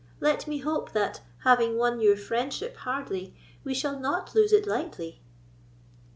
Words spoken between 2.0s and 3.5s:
your friendship hardly,